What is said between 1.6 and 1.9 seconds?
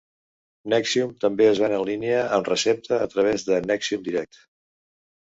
ven en